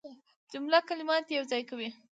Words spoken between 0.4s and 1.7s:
جمله کلمات یوځای